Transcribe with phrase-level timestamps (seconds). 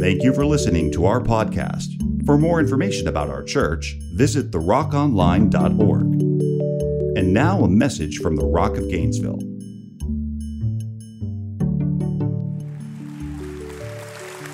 [0.00, 2.24] Thank you for listening to our podcast.
[2.24, 6.00] For more information about our church, visit therockonline.org.
[7.18, 9.40] And now a message from the Rock of Gainesville.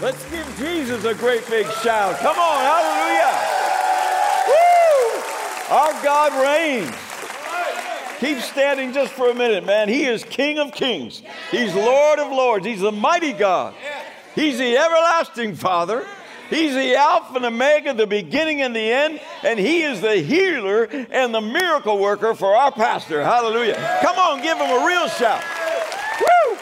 [0.02, 2.18] Let's give Jesus a great big shout.
[2.18, 3.32] Come on, hallelujah.
[4.48, 5.22] Woo!
[5.76, 7.06] Our God reigns.
[8.18, 9.88] Keep standing just for a minute, man.
[9.88, 11.22] He is King of kings.
[11.50, 12.66] He's Lord of lords.
[12.66, 13.74] He's the mighty God.
[14.36, 16.06] He's the everlasting Father.
[16.50, 20.84] He's the Alpha and Omega, the beginning and the end, and He is the healer
[20.84, 23.24] and the miracle worker for our pastor.
[23.24, 23.98] Hallelujah.
[24.02, 25.42] Come on, give him a real shout.
[26.20, 26.58] Woo!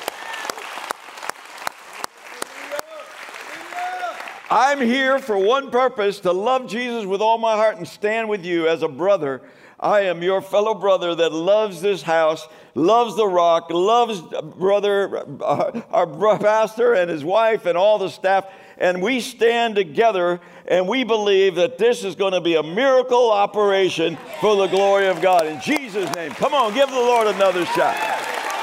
[4.51, 8.45] I'm here for one purpose to love Jesus with all my heart and stand with
[8.45, 9.43] you as a brother.
[9.81, 15.81] I am your fellow brother that loves this house, loves the rock, loves brother, uh,
[15.91, 18.47] our pastor and his wife and all the staff.
[18.77, 23.31] And we stand together and we believe that this is going to be a miracle
[23.31, 25.47] operation for the glory of God.
[25.47, 26.33] In Jesus' name.
[26.33, 27.97] Come on, give the Lord another shot.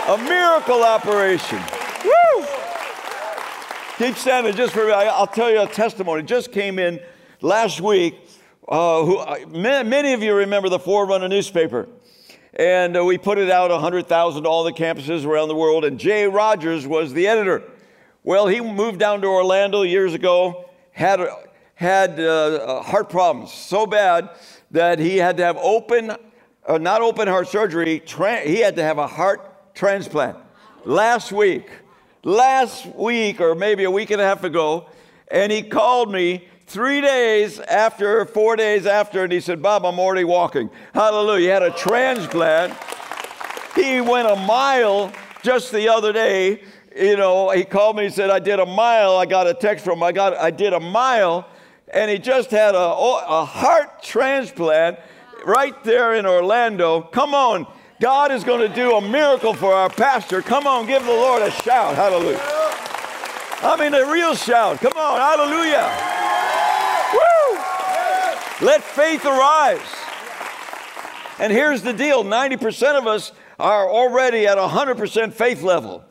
[0.07, 1.61] A miracle operation.
[2.03, 2.45] Woo!
[3.97, 6.23] Keep standing just for I'll tell you a testimony.
[6.23, 6.99] Just came in
[7.41, 8.15] last week.
[8.67, 11.87] Uh, who, uh, many of you remember the Forerunner newspaper.
[12.53, 15.85] And uh, we put it out 100,000 to all the campuses around the world.
[15.85, 17.63] And Jay Rogers was the editor.
[18.23, 21.19] Well, he moved down to Orlando years ago, had,
[21.75, 24.29] had uh, heart problems so bad
[24.71, 26.11] that he had to have open,
[26.67, 30.37] uh, not open heart surgery, tra- he had to have a heart transplant
[30.85, 31.69] last week
[32.23, 34.87] last week or maybe a week and a half ago,
[35.29, 39.99] and he called me three days after, four days after, and he said, Bob, I'm
[39.99, 40.69] already walking.
[40.93, 41.39] Hallelujah.
[41.39, 42.73] He had a transplant.
[43.75, 45.11] He went a mile
[45.43, 46.63] just the other day.
[46.95, 49.15] You know, he called me and said, I did a mile.
[49.17, 50.03] I got a text from him.
[50.03, 51.47] I got I did a mile,
[51.93, 54.97] and he just had a, oh, a heart transplant
[55.45, 57.01] right there in Orlando.
[57.01, 57.65] Come on.
[57.99, 60.41] God is going to do a miracle for our pastor.
[60.41, 61.95] Come on, give the Lord a shout.
[61.95, 62.39] Hallelujah.
[63.63, 64.79] I mean, a real shout.
[64.79, 66.21] Come on, hallelujah.
[68.61, 69.79] Let faith arise.
[71.39, 76.03] And here's the deal 90% of us are already at 100% faith level.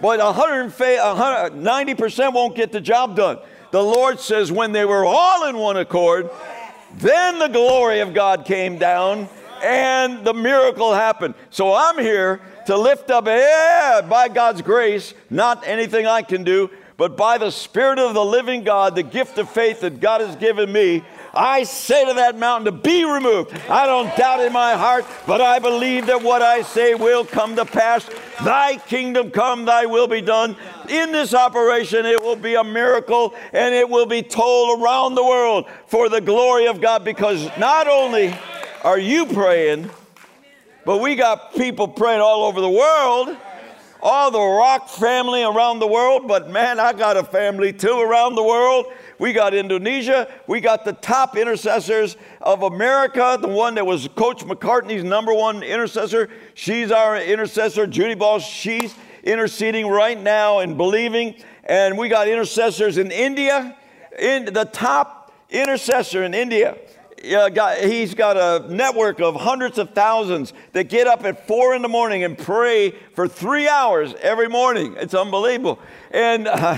[0.00, 3.38] But 90% won't get the job done.
[3.70, 6.30] The Lord says, when they were all in one accord,
[6.94, 9.28] then the glory of God came down
[9.62, 11.34] and the miracle happened.
[11.50, 16.70] So I'm here to lift up, yeah, by God's grace, not anything I can do,
[16.96, 20.36] but by the Spirit of the living God, the gift of faith that God has
[20.36, 23.56] given me, I say to that mountain to be removed.
[23.68, 27.56] I don't doubt in my heart, but I believe that what I say will come
[27.56, 28.08] to pass.
[28.44, 30.56] Thy kingdom come, thy will be done.
[30.88, 35.24] In this operation, it will be a miracle and it will be told around the
[35.24, 38.34] world for the glory of God because not only
[38.82, 39.90] are you praying?
[40.84, 43.36] But we got people praying all over the world,
[44.02, 46.26] all the rock family around the world.
[46.26, 48.86] But man, I got a family too around the world.
[49.18, 50.28] We got Indonesia.
[50.46, 55.62] We got the top intercessors of America, the one that was Coach McCartney's number one
[55.62, 56.30] intercessor.
[56.54, 57.86] She's our intercessor.
[57.86, 61.34] Judy Ball, she's interceding right now and believing.
[61.64, 63.76] And we got intercessors in India,
[64.18, 66.76] in the top intercessor in India
[67.24, 71.74] uh, got, he's got a network of hundreds of thousands that get up at four
[71.74, 74.96] in the morning and pray for three hours every morning.
[74.98, 75.78] It's unbelievable.
[76.10, 76.74] And uh,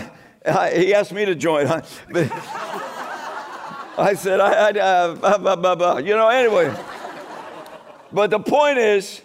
[0.72, 1.66] he asked me to join.
[3.98, 6.74] I said, I, I uh, you know, anyway.
[8.12, 9.22] But the point is,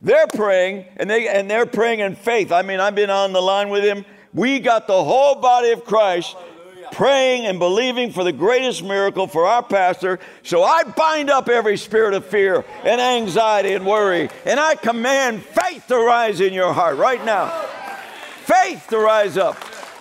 [0.00, 2.52] they're praying and, they, and they're praying in faith.
[2.52, 4.04] I mean, I've been on the line with him.
[4.32, 6.36] We got the whole body of Christ
[6.92, 10.18] praying and believing for the greatest miracle for our pastor.
[10.42, 15.42] So I bind up every spirit of fear and anxiety and worry, and I command
[15.42, 17.48] faith to rise in your heart right now.
[18.44, 19.56] Faith to rise up.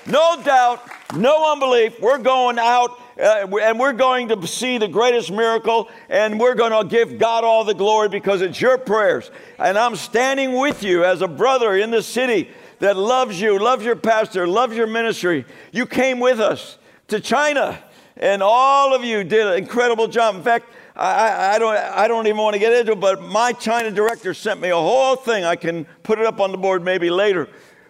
[0.05, 0.81] No doubt,
[1.15, 1.99] no unbelief.
[1.99, 3.01] We're going out.
[3.19, 7.43] Uh, and we're going to see the greatest miracle, and we're going to give God
[7.43, 9.31] all the glory because it's your prayers.
[9.57, 13.83] And I'm standing with you as a brother in the city that loves you, loves
[13.83, 15.45] your pastor, loves your ministry.
[15.71, 16.77] You came with us
[17.07, 17.77] to China,
[18.17, 20.35] and all of you did an incredible job.
[20.35, 23.53] In fact, I, I, don't, I don't even want to get into it, but my
[23.53, 25.43] China director sent me a whole thing.
[25.43, 27.49] I can put it up on the board maybe later.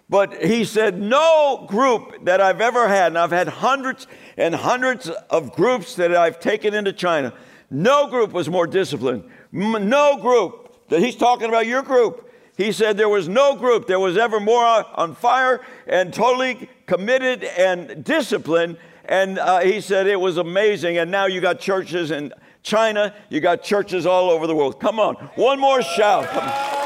[0.10, 4.08] But he said, No group that I've ever had, and I've had hundreds
[4.38, 7.34] and hundreds of groups that I've taken into China,
[7.70, 9.24] no group was more disciplined.
[9.52, 12.27] No group that he's talking about, your group,
[12.58, 17.44] He said there was no group that was ever more on fire and totally committed
[17.44, 18.78] and disciplined.
[19.06, 20.98] And uh, he said it was amazing.
[20.98, 22.34] And now you got churches in
[22.64, 24.80] China, you got churches all over the world.
[24.80, 26.28] Come on, one more shout.
[26.28, 26.78] Come on,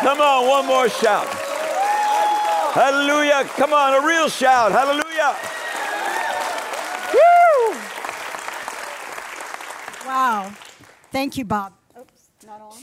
[0.00, 1.26] Come on one more shout.
[2.72, 3.44] Hallelujah.
[3.56, 4.70] Come on, a real shout.
[4.70, 5.36] Hallelujah.
[7.12, 7.76] Woo!
[10.06, 10.52] Wow.
[11.10, 11.72] Thank you, Bob.
[11.98, 12.78] Oops, not on.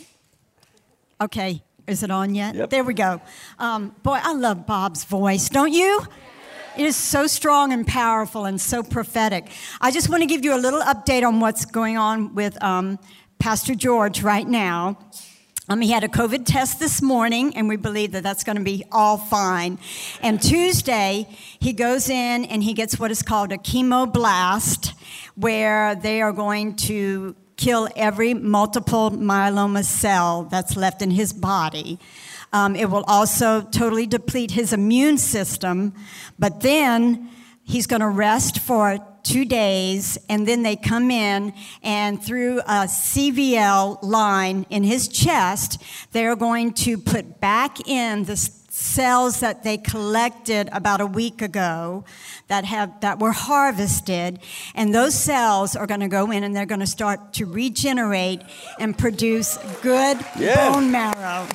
[1.21, 2.53] Okay, is it on yet?
[2.53, 2.69] Yep.
[2.69, 3.21] There we go.
[3.57, 6.01] Um, boy, I love Bob's voice, don't you?
[6.77, 9.47] It is so strong and powerful and so prophetic.
[9.81, 12.99] I just want to give you a little update on what's going on with um,
[13.39, 14.99] Pastor George right now.
[15.69, 18.63] Um, he had a COVID test this morning, and we believe that that's going to
[18.63, 19.79] be all fine.
[20.21, 21.27] And Tuesday,
[21.59, 24.93] he goes in and he gets what is called a chemo blast,
[25.35, 31.99] where they are going to kill every multiple myeloma cell that's left in his body.
[32.53, 35.93] Um, it will also totally deplete his immune system,
[36.39, 37.29] but then
[37.63, 42.87] he's going to rest for two days, and then they come in and through a
[42.87, 45.81] CVL line in his chest,
[46.13, 48.37] they're going to put back in the
[48.79, 52.03] cells that they collected about a week ago
[52.47, 54.37] that have that were harvested
[54.75, 58.41] and those cells are going to go in and they're going to start to regenerate
[58.79, 60.71] and produce good Yeah.
[60.71, 61.47] bone marrow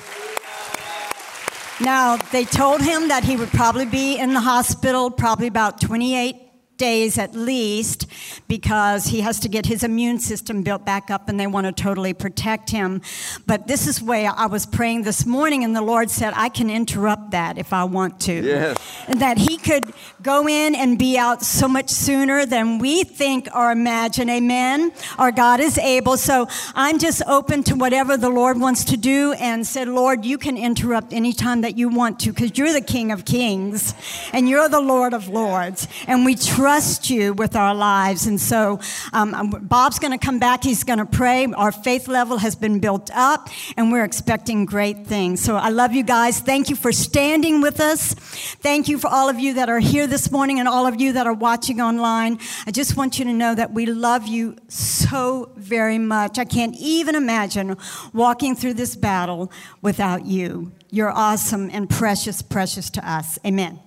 [1.81, 6.42] now, they told him that he would probably be in the hospital probably about 28
[6.83, 8.07] days at least
[8.49, 11.71] because he has to get his immune system built back up and they want to
[11.71, 13.01] totally protect him.
[13.47, 16.69] But this is where I was praying this morning and the Lord said, I can
[16.69, 18.33] interrupt that if I want to.
[18.33, 18.77] Yes.
[19.07, 23.71] That he could go in and be out so much sooner than we think or
[23.71, 24.29] imagine.
[24.29, 24.91] Amen.
[25.17, 26.17] Our God is able.
[26.17, 30.37] So I'm just open to whatever the Lord wants to do and said, Lord, you
[30.37, 33.93] can interrupt anytime that you want to because you're the King of Kings
[34.33, 35.87] and you're the Lord of Lords.
[36.07, 36.72] And we trust
[37.09, 38.25] you with our lives.
[38.25, 38.79] And so
[39.13, 40.63] um, Bob's going to come back.
[40.63, 41.45] He's going to pray.
[41.45, 45.41] Our faith level has been built up and we're expecting great things.
[45.41, 46.39] So I love you guys.
[46.39, 48.13] Thank you for standing with us.
[48.13, 51.13] Thank you for all of you that are here this morning and all of you
[51.13, 52.39] that are watching online.
[52.65, 56.39] I just want you to know that we love you so very much.
[56.39, 57.77] I can't even imagine
[58.13, 60.71] walking through this battle without you.
[60.89, 63.37] You're awesome and precious, precious to us.
[63.45, 63.79] Amen.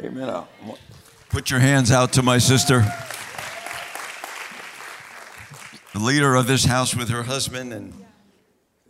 [0.00, 0.44] Amen.
[1.34, 2.84] Put your hands out to my sister.
[5.92, 7.92] The leader of this house with her husband and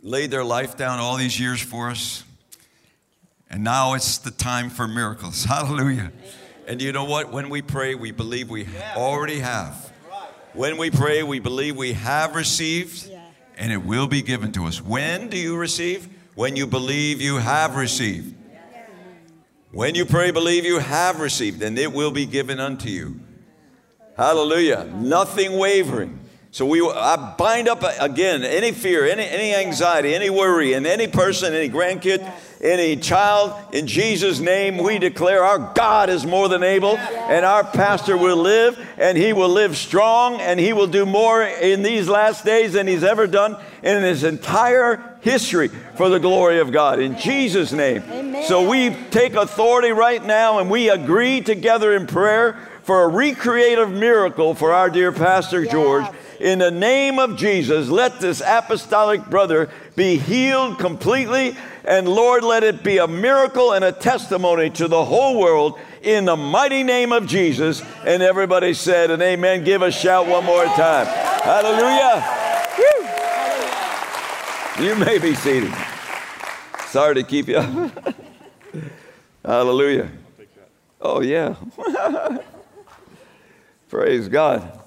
[0.03, 2.23] laid their life down all these years for us.
[3.49, 5.43] And now it's the time for miracles.
[5.45, 6.11] Hallelujah.
[6.67, 7.31] And you know what?
[7.31, 9.91] When we pray, we believe we already have.
[10.53, 13.09] When we pray, we believe we have received
[13.57, 14.79] and it will be given to us.
[14.79, 16.07] When do you receive?
[16.35, 18.35] When you believe you have received.
[19.75, 23.19] When you pray, believe you have received, and it will be given unto you.
[24.15, 24.89] Hallelujah.
[24.95, 26.17] Nothing wavering.
[26.51, 31.07] So we I bind up again any fear, any, any anxiety, any worry, and any
[31.07, 32.25] person, any grandkid,
[32.61, 33.53] any child.
[33.73, 38.37] In Jesus' name, we declare our God is more than able, and our pastor will
[38.37, 42.71] live, and he will live strong, and he will do more in these last days
[42.71, 46.99] than he's ever done in his entire history for the glory of God.
[46.99, 48.43] In Jesus' name.
[48.43, 53.89] So we take authority right now, and we agree together in prayer for a recreative
[53.89, 56.05] miracle for our dear Pastor George.
[56.39, 61.57] In the name of Jesus, let this apostolic brother be healed completely.
[61.83, 66.25] And Lord, let it be a miracle and a testimony to the whole world in
[66.25, 67.81] the mighty name of Jesus.
[68.05, 69.63] And everybody said, and amen.
[69.63, 71.07] Give a shout one more time.
[71.07, 72.21] Hallelujah.
[74.79, 75.73] You may be seated.
[76.87, 78.15] Sorry to keep you up.
[79.43, 80.11] Hallelujah.
[80.99, 81.55] Oh, yeah.
[83.89, 84.81] Praise God.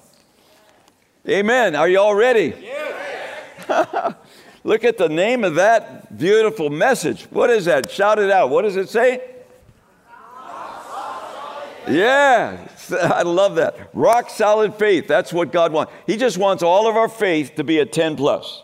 [1.27, 1.75] Amen.
[1.75, 2.53] Are you all ready?
[4.63, 7.23] Look at the name of that beautiful message.
[7.31, 7.89] What is that?
[7.89, 8.51] Shout it out.
[8.51, 9.23] What does it say?
[11.87, 13.89] Yeah, I love that.
[13.93, 15.07] Rock solid faith.
[15.07, 15.91] That's what God wants.
[16.05, 18.63] He just wants all of our faith to be a 10 plus.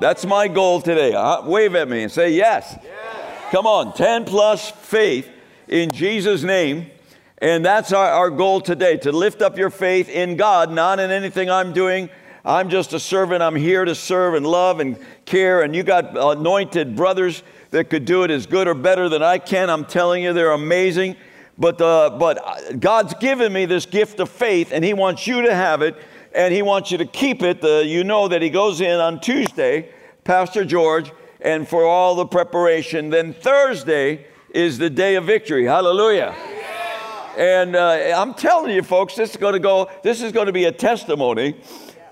[0.00, 1.14] That's my goal today.
[1.14, 2.76] Uh, wave at me and say yes.
[3.50, 5.28] Come on, 10 plus faith
[5.68, 6.90] in Jesus' name.
[7.38, 11.10] And that's our, our goal today to lift up your faith in God, not in
[11.10, 12.10] anything I'm doing.
[12.44, 13.42] I'm just a servant.
[13.42, 15.62] I'm here to serve and love and care.
[15.62, 19.38] And you got anointed brothers that could do it as good or better than I
[19.38, 19.70] can.
[19.70, 21.16] I'm telling you, they're amazing.
[21.56, 25.54] But, uh, but God's given me this gift of faith, and He wants you to
[25.54, 25.96] have it,
[26.34, 27.62] and He wants you to keep it.
[27.62, 29.90] Uh, you know that He goes in on Tuesday,
[30.24, 33.10] Pastor George, and for all the preparation.
[33.10, 35.64] Then Thursday is the day of victory.
[35.64, 36.34] Hallelujah.
[37.36, 39.90] And uh, I'm telling you, folks, this is going to go.
[40.02, 41.56] This is going to be a testimony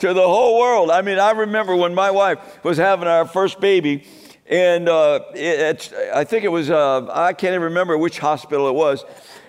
[0.00, 0.91] to the whole world.
[0.91, 4.05] I mean, I remember when my wife was having our first baby,
[4.49, 8.75] and uh, it, I think it was, uh, I can't even remember which hospital it
[8.75, 9.05] was.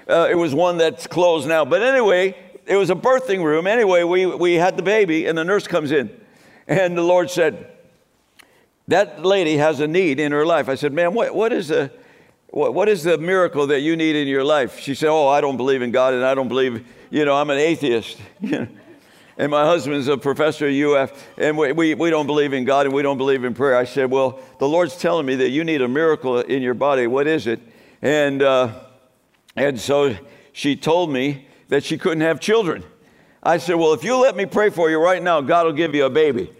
[0.08, 1.65] Uh, it was one that's closed now.
[1.65, 3.67] But anyway, it was a birthing room.
[3.67, 6.10] Anyway, we, we had the baby, and the nurse comes in.
[6.67, 7.67] And the Lord said,
[8.88, 10.70] That lady has a need in her life.
[10.70, 11.91] I said, Ma'am, what, what, is the,
[12.50, 14.79] what, what is the miracle that you need in your life?
[14.79, 17.50] She said, Oh, I don't believe in God, and I don't believe, you know, I'm
[17.50, 18.17] an atheist.
[18.41, 22.86] and my husband's a professor at UF, and we, we, we, don't believe in God
[22.86, 23.75] and we don't believe in prayer.
[23.75, 27.08] I said, Well, the Lord's telling me that you need a miracle in your body.
[27.08, 27.60] What is it?
[28.01, 28.74] And, uh,
[29.55, 30.15] and so
[30.53, 32.84] she told me that she couldn't have children.
[33.42, 35.96] I said, Well, if you let me pray for you right now, God will give
[35.96, 36.51] you a baby.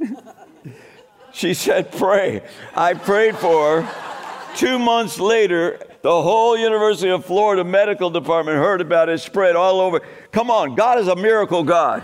[1.34, 2.40] she said, Pray.
[2.74, 4.54] I prayed for her.
[4.56, 9.80] Two months later, the whole University of Florida medical department heard about it, spread all
[9.80, 10.00] over.
[10.32, 12.02] Come on, God is a miracle God.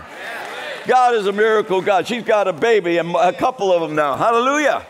[0.85, 2.05] God is a miracle God.
[2.05, 4.15] She's got a baby and a couple of them now.
[4.17, 4.85] Hallelujah.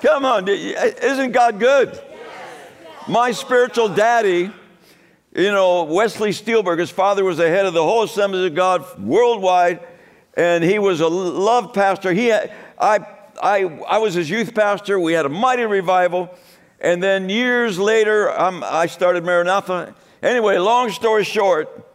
[0.00, 2.00] Come on, isn't God good?
[3.06, 4.50] My spiritual daddy,
[5.38, 8.98] you know, Wesley Steelberg, his father was the head of the whole Assemblies of God
[8.98, 9.78] worldwide,
[10.34, 12.12] and he was a loved pastor.
[12.12, 13.06] He had, I,
[13.40, 14.98] I, I was his youth pastor.
[14.98, 16.36] We had a mighty revival.
[16.80, 19.94] And then years later, um, I started Maranatha.
[20.24, 21.86] Anyway, long story short,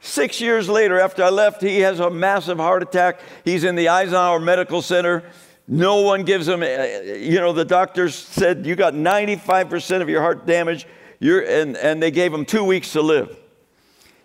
[0.00, 3.20] six years later after I left, he has a massive heart attack.
[3.46, 5.24] He's in the Eisenhower Medical Center.
[5.66, 10.20] No one gives him, uh, you know, the doctors said you got 95% of your
[10.20, 10.86] heart damage,
[11.20, 13.36] You're, and, and they gave him two weeks to live.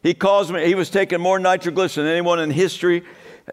[0.01, 3.03] He calls me, he was taking more nitroglycerin than anyone in history.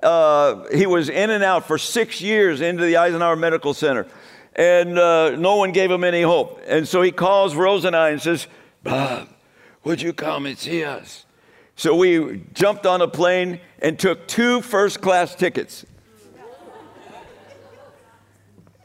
[0.03, 4.07] Uh, he was in and out for six years into the Eisenhower Medical Center
[4.55, 6.61] and uh, no one gave him any hope.
[6.67, 8.47] And so he calls Rose and I and says,
[8.83, 9.29] Bob,
[9.85, 11.25] would you come and see us?
[11.77, 15.87] So we jumped on a plane and took two first class tickets.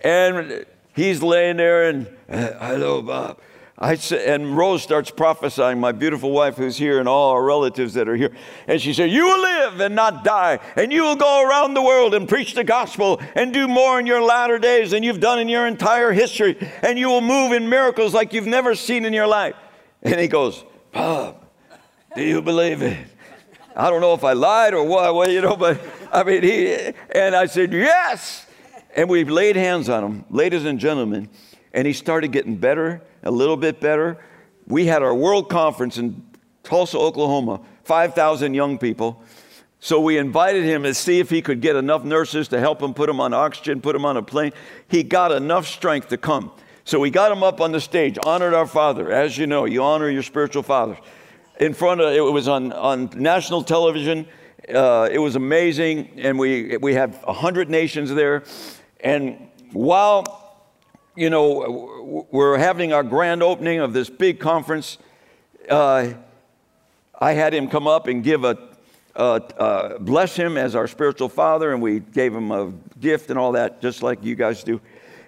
[0.02, 3.40] And he's laying there and, hello, Bob.
[3.78, 8.08] I and Rose starts prophesying, my beautiful wife who's here and all our relatives that
[8.08, 8.32] are here.
[8.68, 11.82] And she said, You will live and not die, and you will go around the
[11.82, 15.40] world and preach the gospel and do more in your latter days than you've done
[15.40, 19.12] in your entire history, and you will move in miracles like you've never seen in
[19.12, 19.56] your life.
[20.04, 20.64] And he goes,
[20.94, 21.46] Bob,
[22.16, 22.98] do you believe it?
[23.76, 25.82] I don't know if I lied or what, well, you know, but
[26.14, 26.74] I mean, he,
[27.14, 28.48] and I said, Yes.
[28.96, 31.28] And we laid hands on him, ladies and gentlemen,
[31.76, 34.18] and he started getting better a little bit better.
[34.66, 36.26] We had our world conference in
[36.64, 39.22] Tulsa, Oklahoma, 5,000 young people.
[39.82, 42.94] So we invited him to see if he could get enough nurses to help him
[42.94, 44.54] put him on oxygen, put him on a plane.
[44.88, 46.52] He got enough strength to come.
[46.86, 49.12] So we got him up on the stage, honored our father.
[49.12, 50.98] As you know, you honor your spiritual fathers.
[51.60, 54.28] In front of, it was on, on national television.
[54.74, 56.20] Uh, it was amazing.
[56.20, 58.44] And we, we had 100 nations there.
[59.02, 60.45] And while
[61.16, 64.98] you know, we're having our grand opening of this big conference.
[65.70, 66.14] Uh,
[67.20, 68.58] I had him come up and give a,
[69.16, 73.54] uh, bless him as our spiritual father, and we gave him a gift and all
[73.54, 74.82] that, just like you guys do.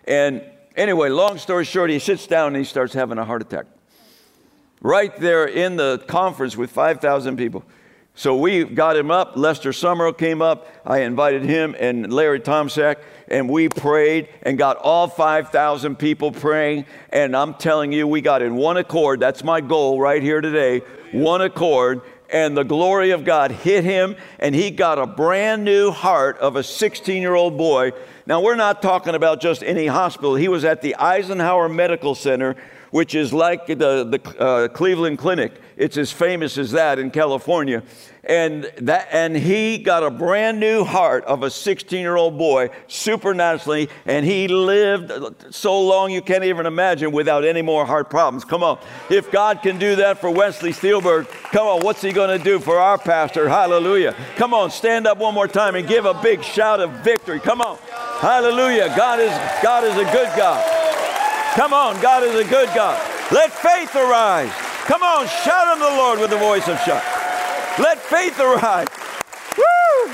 [0.06, 0.44] And
[0.76, 3.66] anyway, long story short, he sits down and he starts having a heart attack.
[4.82, 7.64] Right there in the conference with 5,000 people.
[8.18, 9.38] So we got him up.
[9.38, 10.68] Lester Sumrall came up.
[10.84, 12.96] I invited him and Larry Tomczak
[13.28, 16.88] and we prayed and got all 5,000 people praying.
[17.12, 19.20] And I'm telling you, we got in one accord.
[19.20, 20.80] That's my goal right here today.
[21.12, 22.02] One accord.
[22.32, 26.58] And the glory of God hit him, and he got a brand new heart of
[26.58, 27.92] a 16 year old boy.
[28.26, 30.36] Now, we're not talking about just any hospital.
[30.36, 32.56] He was at the Eisenhower Medical Center,
[32.90, 35.54] which is like the, the uh, Cleveland Clinic.
[35.78, 37.84] It's as famous as that in California.
[38.24, 42.72] And that and he got a brand new heart of a 16 year old boy
[42.88, 48.44] supernaturally and he lived so long you can't even imagine without any more heart problems.
[48.44, 48.80] Come on.
[49.10, 52.60] If god can do that for wesley steelberg come on what's he going to do
[52.60, 53.48] for our pastor?
[53.48, 54.14] Hallelujah.
[54.36, 57.40] Come on stand up one more time and give a big shout of victory.
[57.40, 57.78] Come on.
[58.20, 58.94] Hallelujah.
[58.98, 59.32] God is
[59.64, 60.66] god is a good god.
[61.56, 63.00] Come on god is a good god.
[63.32, 67.04] Let faith arise come on shout unto the lord with the voice of shout
[67.80, 68.88] let faith arise.
[69.56, 70.14] Woo!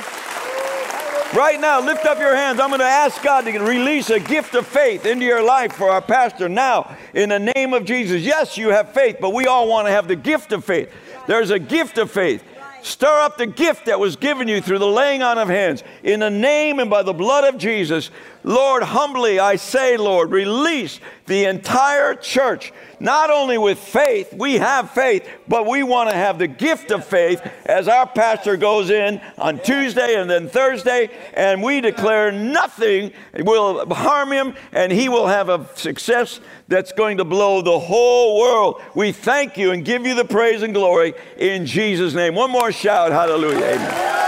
[1.34, 2.60] Right now, lift up your hands.
[2.60, 5.90] I'm going to ask God to release a gift of faith into your life for
[5.90, 8.22] our pastor now in the name of Jesus.
[8.22, 10.92] Yes, you have faith, but we all want to have the gift of faith.
[11.26, 12.44] There's a gift of faith.
[12.82, 15.86] Stir up the gift that was given you through the laying on of hands.
[16.04, 18.12] In the name and by the blood of Jesus,
[18.44, 24.92] Lord, humbly I say, Lord, release the entire church, not only with faith, we have
[24.92, 29.22] faith, but we want to have the gift of faith as our pastor goes in
[29.38, 35.28] on Tuesday and then Thursday, and we declare nothing will harm him, and he will
[35.28, 38.82] have a success that's going to blow the whole world.
[38.96, 42.36] We thank you and give you the praise and glory in Jesus' name.
[42.36, 43.66] One more shout, hallelujah.
[43.66, 44.24] Amen.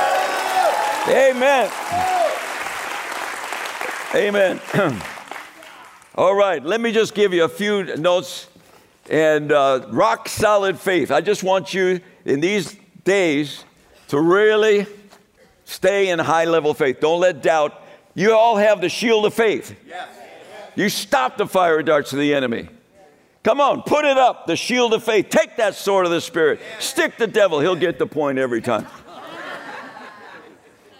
[1.07, 2.04] Amen.
[4.15, 4.61] Amen.
[6.15, 8.47] All right, let me just give you a few notes
[9.09, 11.11] and uh, rock solid faith.
[11.11, 13.65] I just want you in these days
[14.07, 14.85] to really
[15.65, 17.01] stay in high level faith.
[17.01, 17.73] Don't let doubt.
[18.13, 19.75] You all have the shield of faith.
[20.77, 22.69] You stop the fire darts of the enemy.
[23.43, 25.27] Come on, put it up, the shield of faith.
[25.29, 26.61] Take that sword of the Spirit.
[26.79, 28.87] Stick the devil, he'll get the point every time.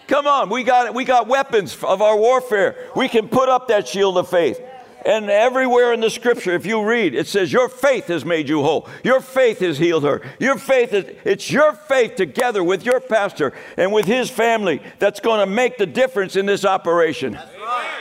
[0.08, 2.76] Come on, we got, we got weapons of our warfare.
[2.94, 4.60] We can put up that shield of faith.
[5.04, 8.62] And everywhere in the scripture, if you read, it says, Your faith has made you
[8.62, 8.88] whole.
[9.04, 10.20] Your faith has healed her.
[10.40, 15.20] Your faith is, it's your faith together with your pastor and with his family that's
[15.20, 17.34] going to make the difference in this operation.
[17.34, 17.96] Right.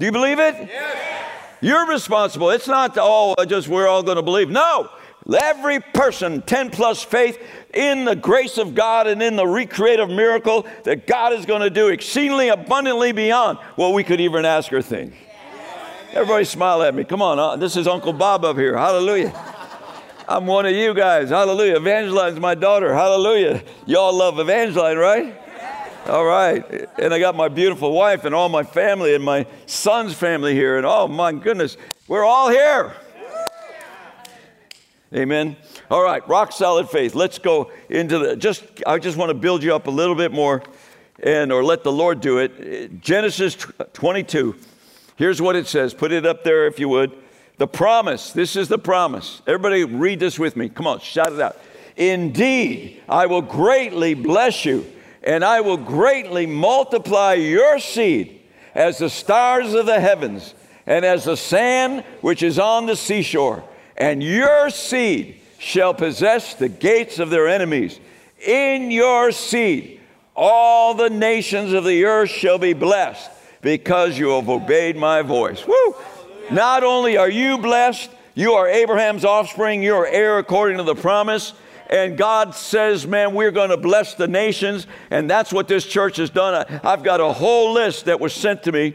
[0.00, 0.56] Do you believe it?
[0.58, 1.28] Yes.
[1.60, 2.50] You're responsible.
[2.50, 4.50] It's not, oh, just we're all going to believe.
[4.50, 4.90] No,
[5.30, 7.38] every person, 10 plus faith,
[7.74, 11.70] in the grace of God and in the recreative miracle that God is going to
[11.70, 15.14] do exceedingly abundantly beyond what we could even ask or think.
[16.12, 17.04] Everybody smile at me.
[17.04, 17.38] Come on.
[17.38, 18.76] Uh, this is Uncle Bob up here.
[18.76, 19.32] Hallelujah.
[20.28, 21.30] I'm one of you guys.
[21.30, 21.76] Hallelujah.
[21.76, 22.94] Evangeline's my daughter.
[22.94, 23.62] Hallelujah.
[23.86, 25.34] Y'all love Evangeline, right?
[26.06, 26.64] All right.
[26.98, 30.76] And I got my beautiful wife and all my family and my son's family here.
[30.76, 31.76] And oh my goodness,
[32.08, 32.94] we're all here.
[35.14, 35.56] Amen.
[35.90, 37.14] All right, rock solid faith.
[37.14, 40.32] Let's go into the just I just want to build you up a little bit
[40.32, 40.62] more
[41.22, 43.02] and or let the Lord do it.
[43.02, 43.56] Genesis
[43.92, 44.56] 22.
[45.16, 45.92] Here's what it says.
[45.92, 47.12] Put it up there if you would.
[47.58, 48.32] The promise.
[48.32, 49.42] This is the promise.
[49.46, 50.70] Everybody read this with me.
[50.70, 51.58] Come on, shout it out.
[51.96, 54.90] Indeed, I will greatly bless you,
[55.22, 58.40] and I will greatly multiply your seed
[58.74, 60.54] as the stars of the heavens
[60.86, 63.62] and as the sand which is on the seashore.
[63.96, 68.00] And your seed shall possess the gates of their enemies.
[68.44, 70.00] In your seed,
[70.34, 75.66] all the nations of the earth shall be blessed because you have obeyed my voice.
[75.66, 75.94] Woo!
[76.50, 80.94] Not only are you blessed, you are Abraham's offspring, you are heir according to the
[80.94, 81.52] promise.
[81.88, 84.86] And God says, man, we're going to bless the nations.
[85.10, 86.80] And that's what this church has done.
[86.82, 88.94] I've got a whole list that was sent to me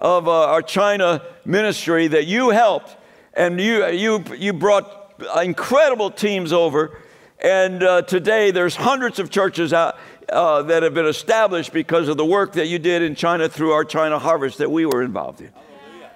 [0.00, 2.96] of uh, our China ministry that you helped.
[3.36, 6.98] And you, you, you brought incredible teams over.
[7.40, 9.96] And uh, today there's hundreds of churches out,
[10.28, 13.72] uh, that have been established because of the work that you did in China through
[13.72, 15.48] our China harvest that we were involved in.
[15.48, 16.10] Hallelujah.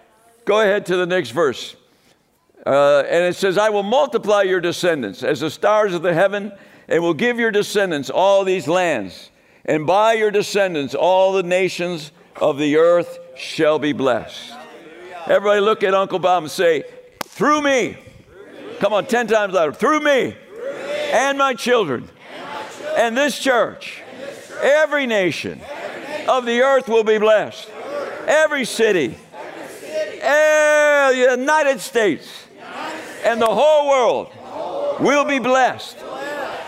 [0.44, 1.76] Go ahead to the next verse.
[2.64, 6.52] Uh, and it says, I will multiply your descendants as the stars of the heaven,
[6.88, 9.30] and will give your descendants all these lands.
[9.64, 14.54] And by your descendants, all the nations of the earth shall be blessed.
[15.26, 16.84] Everybody look at Uncle Bob and say,
[17.38, 17.96] Through me,
[18.80, 19.72] Come on, 10 times louder.
[19.72, 20.36] Through me,
[21.12, 22.08] and, my children,
[22.96, 24.02] and this church,
[24.62, 25.60] every, nation
[26.28, 27.70] of the earth will be blessed.
[28.26, 29.16] Every city,
[29.80, 32.28] city every United States,
[33.24, 35.96] and the whole world, the whole world will be blessed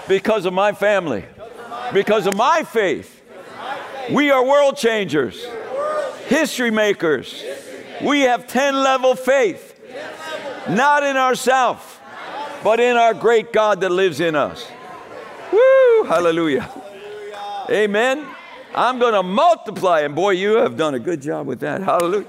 [0.09, 1.25] because of my family,
[1.93, 3.23] because of my faith.
[4.11, 5.47] We are world changers,
[6.27, 7.45] history makers.
[8.03, 9.70] We have 10 level faith,
[10.77, 12.01] not in ourselves
[12.63, 14.67] but in our great God that lives in us.
[15.53, 16.05] Woo!
[16.05, 16.71] Hallelujah.
[17.71, 18.27] Amen.
[18.75, 20.01] I'm going to multiply.
[20.01, 21.83] And boy, you have done a good job with that.
[21.83, 22.29] Hallelujah.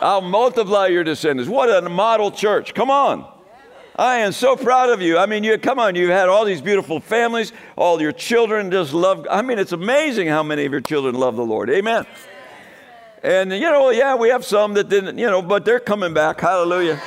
[0.00, 1.50] I'll multiply your descendants.
[1.50, 2.74] What a model church.
[2.74, 3.26] Come on.
[3.96, 5.18] I am so proud of you.
[5.18, 8.92] I mean, you come on, you've had all these beautiful families, all your children just
[8.92, 9.26] love.
[9.28, 11.68] I mean, it's amazing how many of your children love the Lord.
[11.68, 12.06] Amen.
[13.22, 16.40] And you know, yeah, we have some that didn't, you know, but they're coming back.
[16.40, 17.00] Hallelujah.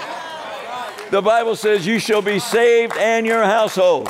[1.09, 4.09] The Bible says, You shall be saved and your household.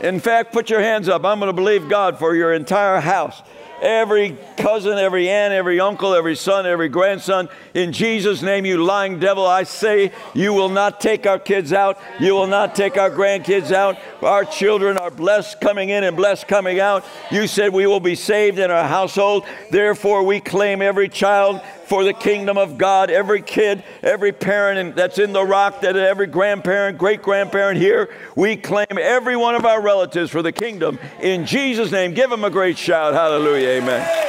[0.00, 1.24] In fact, put your hands up.
[1.24, 3.42] I'm going to believe God for your entire house.
[3.80, 9.20] Every cousin, every aunt, every uncle, every son, every grandson, in Jesus' name, you lying
[9.20, 11.98] devil, I say, you will not take our kids out.
[12.18, 13.96] You will not take our grandkids out.
[14.20, 17.04] Our children are blessed coming in and blessed coming out.
[17.30, 19.44] You said we will be saved in our household.
[19.70, 23.10] Therefore, we claim every child for the kingdom of God.
[23.10, 28.56] Every kid, every parent that's in the rock, that every grandparent, great grandparent here, we
[28.56, 32.12] claim every one of our relatives for the kingdom in Jesus' name.
[32.12, 33.14] Give them a great shout.
[33.14, 33.80] Hallelujah.
[33.80, 34.24] Amen.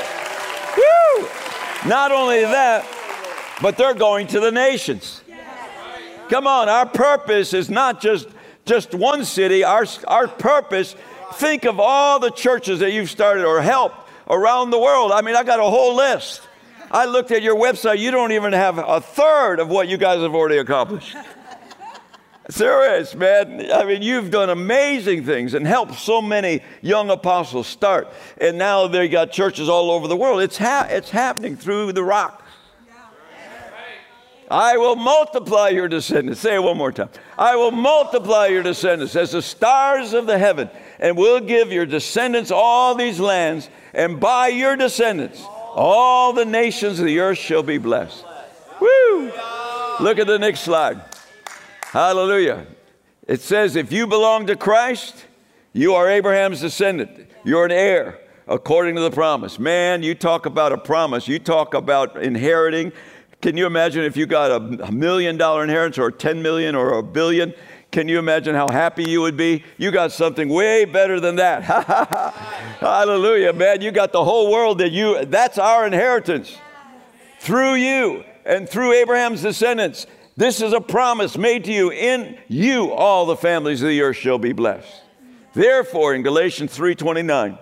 [1.85, 2.85] Not only that,
[3.61, 5.21] but they're going to the nations.
[6.29, 8.27] Come on, our purpose is not just
[8.65, 9.63] just one city.
[9.63, 10.95] Our our purpose.
[11.33, 15.11] Think of all the churches that you've started or helped around the world.
[15.11, 16.41] I mean, I got a whole list.
[16.91, 17.99] I looked at your website.
[17.99, 21.15] You don't even have a third of what you guys have already accomplished.
[22.49, 23.71] Serious, man.
[23.71, 28.11] I mean, you've done amazing things and helped so many young apostles start.
[28.41, 30.41] And now they got churches all over the world.
[30.41, 32.43] It's, ha- it's happening through the rock.
[34.49, 36.41] I will multiply your descendants.
[36.41, 37.09] Say it one more time.
[37.37, 41.85] I will multiply your descendants as the stars of the heaven, and will give your
[41.85, 47.63] descendants all these lands, and by your descendants, all the nations of the earth shall
[47.63, 48.25] be blessed.
[48.79, 49.31] Woo!
[49.99, 51.01] Look at the next slide.
[51.83, 52.65] Hallelujah.
[53.27, 55.25] It says, if you belong to Christ,
[55.73, 57.27] you are Abraham's descendant.
[57.43, 59.59] You're an heir according to the promise.
[59.59, 61.27] Man, you talk about a promise.
[61.27, 62.91] You talk about inheriting.
[63.41, 67.03] Can you imagine if you got a million dollar inheritance or 10 million or a
[67.03, 67.53] billion?
[67.91, 69.63] Can you imagine how happy you would be?
[69.77, 71.63] You got something way better than that.
[72.79, 73.81] Hallelujah, man.
[73.81, 76.55] You got the whole world that you, that's our inheritance.
[77.39, 80.05] Through you and through Abraham's descendants.
[80.37, 81.91] This is a promise made to you.
[81.91, 85.03] In you all the families of the earth shall be blessed.
[85.53, 87.57] Therefore, in Galatians 3:29,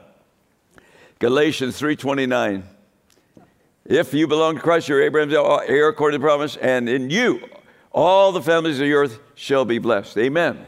[1.20, 2.64] Galatians 3:29,
[3.86, 5.34] if you belong to Christ, you're Abraham's
[5.68, 7.42] heir according to the promise, and in you
[7.98, 10.16] all the families of the earth shall be blessed.
[10.20, 10.68] Amen.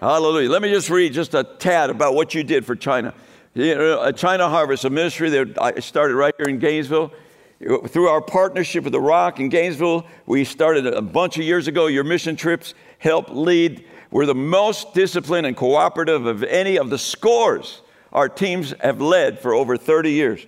[0.00, 0.48] Hallelujah.
[0.48, 3.12] Let me just read just a tad about what you did for China.
[3.56, 7.12] A China Harvest, a ministry that I started right here in Gainesville
[7.88, 11.88] through our partnership with The Rock in Gainesville, we started a bunch of years ago.
[11.88, 13.84] Your mission trips help lead.
[14.12, 19.40] We're the most disciplined and cooperative of any of the scores our teams have led
[19.40, 20.46] for over 30 years.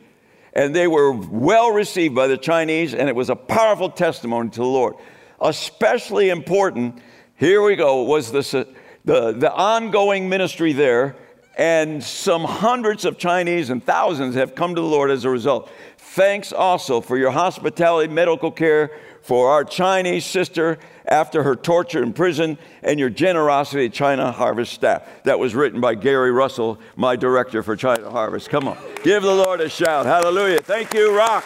[0.53, 4.61] And they were well received by the Chinese, and it was a powerful testimony to
[4.61, 4.95] the Lord.
[5.41, 6.99] Especially important,
[7.37, 8.65] here we go, was this, uh,
[9.05, 11.17] the, the ongoing ministry there,
[11.59, 15.71] and some hundreds of Chinese and thousands have come to the Lord as a result.
[15.99, 18.91] Thanks also for your hospitality, medical care
[19.23, 25.03] for our Chinese sister after her torture in prison, and your generosity China Harvest staff.
[25.25, 28.49] That was written by Gary Russell, my director for China Harvest.
[28.49, 30.07] Come on, give the Lord a shout.
[30.07, 30.61] Hallelujah.
[30.61, 31.45] Thank you, Rock.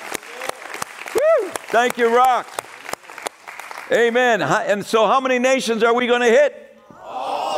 [1.14, 1.50] Woo!
[1.68, 2.59] Thank you, Rock.
[3.92, 4.42] Amen.
[4.42, 6.78] And so, how many nations are we going to hit?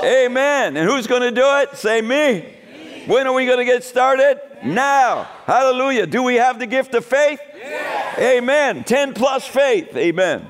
[0.02, 0.76] Amen.
[0.76, 1.76] And who's going to do it?
[1.76, 2.40] Say me.
[2.40, 3.04] me.
[3.06, 4.40] When are we going to get started?
[4.64, 5.24] now.
[5.46, 6.06] Hallelujah.
[6.06, 7.40] Do we have the gift of faith?
[7.54, 8.18] Yes.
[8.18, 8.84] Amen.
[8.84, 9.96] 10 plus faith.
[9.96, 10.46] Amen.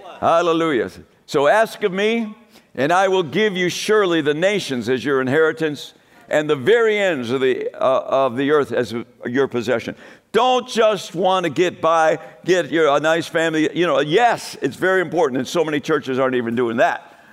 [0.00, 0.20] Plus.
[0.20, 0.90] Hallelujah.
[1.26, 2.34] So ask of me,
[2.74, 5.94] and I will give you surely the nations as your inheritance
[6.28, 8.94] and the very ends of the, uh, of the earth as
[9.26, 9.96] your possession.
[10.32, 13.76] Don't just want to get by, get your, a nice family.
[13.76, 17.24] You know, yes, it's very important, and so many churches aren't even doing that.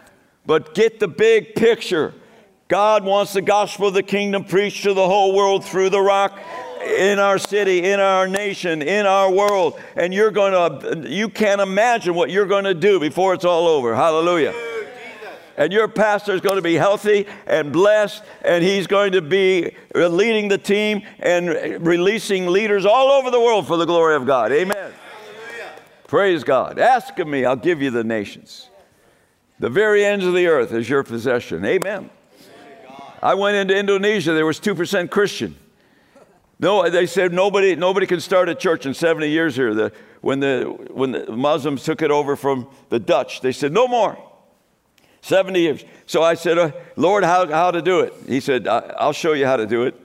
[0.45, 2.13] But get the big picture.
[2.67, 6.39] God wants the gospel of the kingdom preached to the whole world through the rock
[6.97, 9.79] in our city, in our nation, in our world.
[9.95, 13.67] And you're going to, you can't imagine what you're going to do before it's all
[13.67, 13.95] over.
[13.95, 14.53] Hallelujah.
[15.57, 19.75] And your pastor is going to be healthy and blessed, and he's going to be
[19.95, 24.51] leading the team and releasing leaders all over the world for the glory of God.
[24.51, 24.75] Amen.
[24.75, 25.71] Hallelujah.
[26.05, 26.77] Praise God.
[26.77, 28.69] Ask of me, I'll give you the nations.
[29.59, 31.65] The very ends of the earth is your possession.
[31.65, 32.11] Amen.
[33.23, 35.55] I went into Indonesia, there was 2% Christian.
[36.59, 39.73] No, they said nobody, nobody can start a church in 70 years here.
[39.73, 39.91] The,
[40.21, 44.17] when, the, when the Muslims took it over from the Dutch, they said, no more.
[45.27, 45.83] 70 years.
[46.05, 48.13] So I said, uh, Lord, how, how to do it?
[48.27, 49.99] He said, I'll show you how to do it.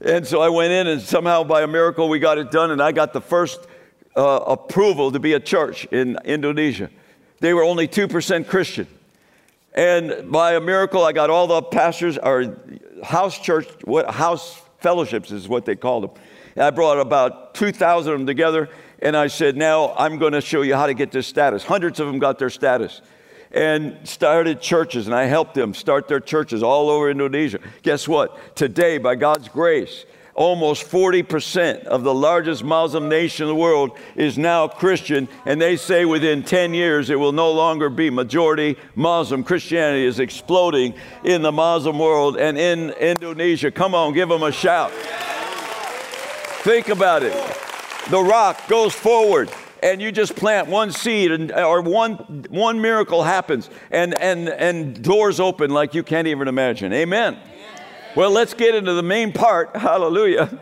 [0.00, 2.80] And so I went in, and somehow by a miracle, we got it done, and
[2.80, 3.66] I got the first
[4.14, 6.90] uh, approval to be a church in Indonesia.
[7.40, 8.86] They were only 2% Christian.
[9.74, 12.56] And by a miracle, I got all the pastors, or
[13.02, 16.22] house church, what house fellowships is what they called them.
[16.54, 18.68] And I brought about 2,000 of them together,
[19.00, 21.64] and I said, Now I'm going to show you how to get this status.
[21.64, 23.00] Hundreds of them got their status
[23.54, 27.60] and started churches, and I helped them start their churches all over Indonesia.
[27.82, 28.56] Guess what?
[28.56, 34.36] Today, by God's grace, almost 40% of the largest Muslim nation in the world is
[34.36, 39.44] now Christian, and they say within 10 years it will no longer be majority Muslim.
[39.44, 43.70] Christianity is exploding in the Muslim world and in Indonesia.
[43.70, 44.90] Come on, give them a shout.
[46.62, 47.32] Think about it.
[48.10, 49.48] The rock goes forward
[49.84, 52.14] and you just plant one seed and, or one,
[52.48, 56.90] one miracle happens and, and, and doors open like you can't even imagine.
[56.94, 57.38] Amen.
[58.16, 60.58] Well, let's get into the main part, hallelujah,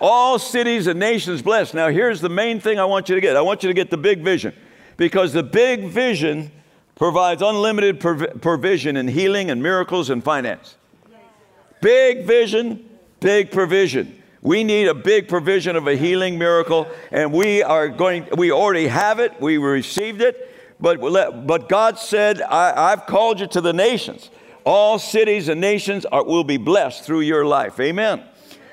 [0.00, 1.74] All cities and nations blessed.
[1.74, 3.90] Now, here's the main thing I want you to get I want you to get
[3.90, 4.54] the big vision
[4.96, 6.50] because the big vision
[6.96, 10.76] provides unlimited prov- provision in healing and miracles and finance.
[11.82, 12.88] Big vision,
[13.20, 14.21] big provision.
[14.42, 18.88] We need a big provision of a healing miracle, and we are going, we already
[18.88, 21.00] have it, we received it, but,
[21.46, 24.30] but God said, I, have called you to the nations.
[24.64, 27.78] All cities and nations are, will be blessed through your life.
[27.78, 28.24] Amen.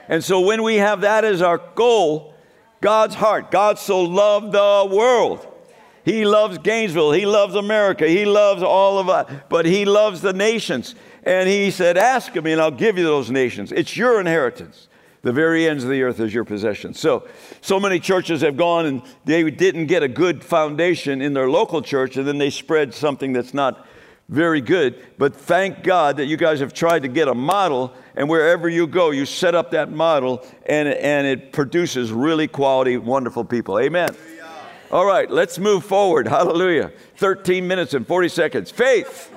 [0.08, 2.34] And so when we have that as our goal,
[2.82, 5.46] God's heart, God so loved the world.
[6.04, 7.12] He loves Gainesville.
[7.12, 8.08] He loves America.
[8.08, 10.96] He loves all of us, but He loves the nations.
[11.24, 13.72] And He said, Ask of me, and I'll give you those nations.
[13.72, 14.89] It's your inheritance.
[15.22, 16.94] The very ends of the earth is your possession.
[16.94, 17.28] So,
[17.62, 21.82] so many churches have gone and they didn't get a good foundation in their local
[21.82, 23.86] church, and then they spread something that's not
[24.30, 25.04] very good.
[25.18, 28.88] But thank God that you guys have tried to get a model, and wherever you
[28.88, 33.80] go, you set up that model, and, and it produces really quality, wonderful people.
[33.80, 34.16] Amen.
[34.92, 36.28] All right, let's move forward.
[36.28, 36.92] Hallelujah.
[37.18, 38.72] 13 minutes and 40 seconds.
[38.72, 39.32] Faith.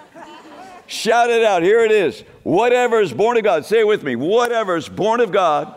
[0.86, 1.62] Shout it out.
[1.62, 2.24] Here it is.
[2.42, 4.16] Whatever is born of God, say it with me.
[4.16, 5.74] Whatever is born of God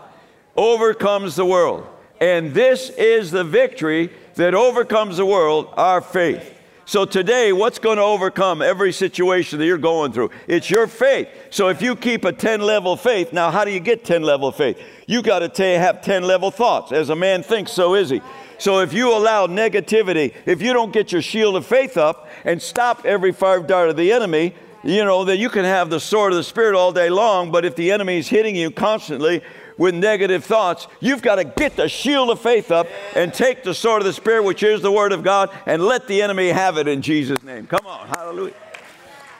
[0.56, 1.86] overcomes the world.
[2.20, 6.54] And this is the victory that overcomes the world, our faith.
[6.88, 10.30] So today, what's going to overcome every situation that you're going through?
[10.46, 11.28] It's your faith.
[11.50, 14.52] So if you keep a 10 level faith, now how do you get 10 level
[14.52, 14.80] faith?
[15.06, 16.92] You got to have 10 level thoughts.
[16.92, 18.22] As a man thinks, so is he.
[18.58, 22.62] So if you allow negativity, if you don't get your shield of faith up and
[22.62, 24.54] stop every fire dart of the enemy,
[24.86, 27.64] you know, that you can have the sword of the Spirit all day long, but
[27.64, 29.42] if the enemy is hitting you constantly
[29.76, 33.74] with negative thoughts, you've got to get the shield of faith up and take the
[33.74, 36.78] sword of the Spirit, which is the Word of God, and let the enemy have
[36.78, 37.66] it in Jesus' name.
[37.66, 38.54] Come on, hallelujah.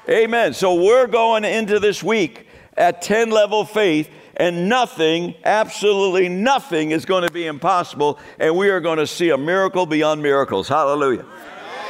[0.09, 0.53] Amen.
[0.53, 7.05] So we're going into this week at 10 level faith, and nothing, absolutely nothing, is
[7.05, 10.69] going to be impossible, and we are going to see a miracle beyond miracles.
[10.69, 11.25] Hallelujah.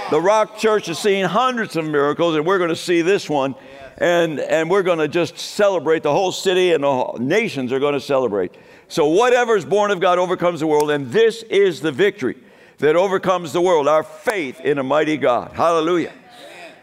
[0.09, 3.57] The Rock Church has seen hundreds of miracles, and we're going to see this one.
[3.99, 6.05] And, and we're going to just celebrate.
[6.05, 8.55] The whole city and the nations are going to celebrate.
[8.87, 12.37] So, whatever is born of God overcomes the world, and this is the victory
[12.79, 15.53] that overcomes the world our faith in a mighty God.
[15.55, 16.13] Hallelujah.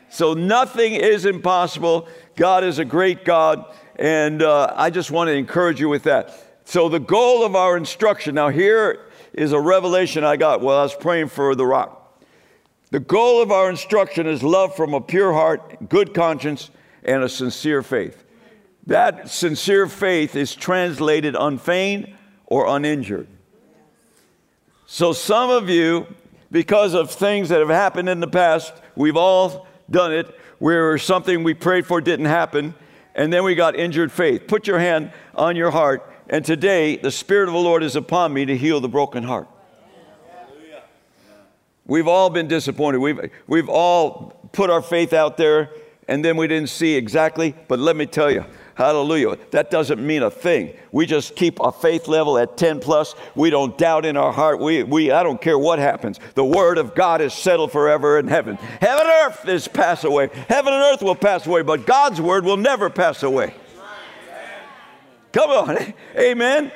[0.10, 2.10] So, nothing is impossible.
[2.36, 6.60] God is a great God, and uh, I just want to encourage you with that.
[6.66, 10.84] So, the goal of our instruction now, here is a revelation I got while I
[10.84, 12.03] was praying for the rock.
[12.94, 16.70] The goal of our instruction is love from a pure heart, good conscience,
[17.04, 18.24] and a sincere faith.
[18.86, 22.14] That sincere faith is translated unfeigned
[22.46, 23.28] or uninjured.
[24.86, 26.06] So, some of you,
[26.52, 30.28] because of things that have happened in the past, we've all done it,
[30.60, 32.76] where something we prayed for didn't happen,
[33.16, 34.46] and then we got injured faith.
[34.46, 38.34] Put your hand on your heart, and today the Spirit of the Lord is upon
[38.34, 39.48] me to heal the broken heart.
[41.86, 43.00] We've all been disappointed.
[43.00, 45.70] We've, we've all put our faith out there
[46.08, 47.56] and then we didn't see exactly.
[47.68, 50.74] But let me tell you, hallelujah, that doesn't mean a thing.
[50.92, 53.16] We just keep our faith level at 10 plus.
[53.36, 54.60] We don't doubt in our heart.
[54.60, 56.20] We, we, I don't care what happens.
[56.36, 58.56] The word of God is settled forever in heaven.
[58.56, 60.30] Heaven and earth is pass away.
[60.50, 63.54] Heaven and earth will pass away, but God's word will never pass away.
[65.32, 65.94] Come on.
[66.18, 66.72] Amen.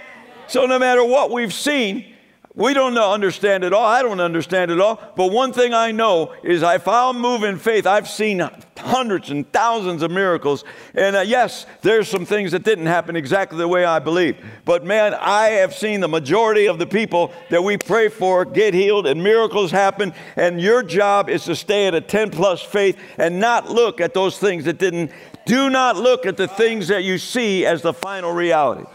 [0.47, 2.13] So no matter what we've seen,
[2.57, 3.85] we don't understand it all.
[3.85, 4.99] I don't understand it all.
[5.15, 8.41] But one thing I know is if I'll move in faith, I've seen
[8.75, 10.63] hundreds and thousands of miracles.
[10.95, 14.43] And uh, yes, there's some things that didn't happen exactly the way I believed.
[14.65, 18.73] But man, I have seen the majority of the people that we pray for get
[18.73, 20.11] healed and miracles happen.
[20.35, 24.15] And your job is to stay at a 10 plus faith and not look at
[24.15, 25.11] those things that didn't.
[25.45, 28.85] Do not look at the things that you see as the final reality.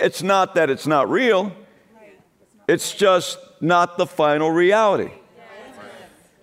[0.00, 1.52] It's not that it's not real.
[2.68, 5.10] It's just not the final reality.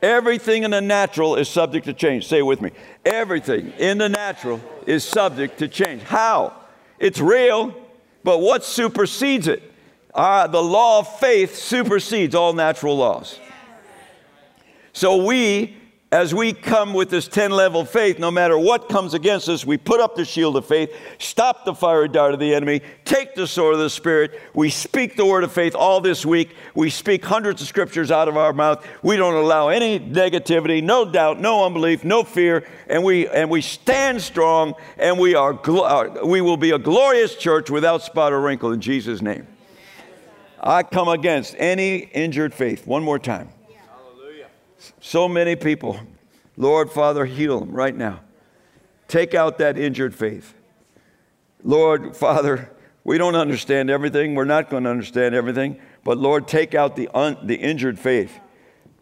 [0.01, 2.27] Everything in the natural is subject to change.
[2.27, 2.71] Say it with me.
[3.05, 6.01] Everything in the natural is subject to change.
[6.03, 6.53] How?
[6.99, 7.73] It's real,
[8.23, 9.63] but what supersedes it?
[10.13, 13.39] Uh, the law of faith supersedes all natural laws.
[14.93, 15.77] So we
[16.11, 19.75] as we come with this 10 level faith, no matter what comes against us, we
[19.75, 23.47] put up the shield of faith, stop the fiery dart of the enemy, take the
[23.47, 24.39] sword of the Spirit.
[24.53, 26.55] We speak the word of faith all this week.
[26.75, 28.85] We speak hundreds of scriptures out of our mouth.
[29.01, 33.61] We don't allow any negativity, no doubt, no unbelief, no fear, and we, and we
[33.61, 38.39] stand strong and we, are, uh, we will be a glorious church without spot or
[38.39, 39.47] wrinkle in Jesus' name.
[40.61, 42.87] I come against any injured faith.
[42.87, 43.49] One more time.
[44.99, 45.99] So many people.
[46.57, 48.21] Lord, Father, heal them right now.
[49.07, 50.53] Take out that injured faith.
[51.63, 52.71] Lord, Father,
[53.05, 54.33] We don't understand everything.
[54.33, 55.79] We're not going to understand everything.
[56.03, 58.37] But Lord, take out the, un, the injured faith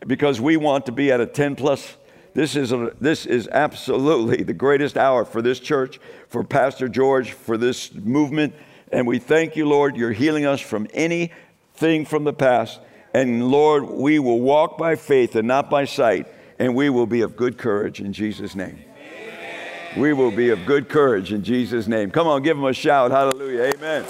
[0.06, 1.96] because we want to be at a 10 plus.
[2.34, 7.32] This is, a, this is absolutely the greatest hour for this church, for Pastor George,
[7.32, 8.54] for this movement.
[8.92, 12.82] And we thank you, Lord, you're healing us from anything from the past.
[13.14, 17.22] And Lord, we will walk by faith and not by sight, and we will be
[17.22, 18.80] of good courage in Jesus' name.
[18.98, 20.00] Amen.
[20.00, 22.10] We will be of good courage in Jesus' name.
[22.10, 23.12] Come on, give him a shout.
[23.12, 23.72] Hallelujah.
[23.76, 24.06] Amen.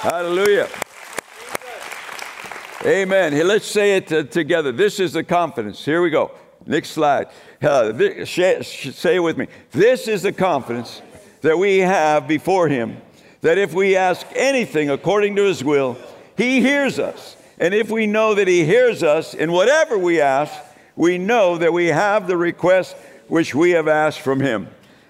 [0.00, 0.68] Hallelujah.
[2.84, 3.32] Amen.
[3.32, 4.70] Hey, let's say it uh, together.
[4.70, 5.82] This is the confidence.
[5.82, 6.32] Here we go.
[6.66, 7.28] Next slide.
[7.62, 9.46] Uh, this, say it with me.
[9.70, 11.00] This is the confidence
[11.40, 13.00] that we have before Him
[13.40, 15.96] that if we ask anything according to His will,
[16.36, 17.36] He hears us.
[17.64, 20.52] And if we know that He hears us in whatever we ask,
[20.96, 22.94] we know that we have the request
[23.28, 24.68] which we have asked from Him.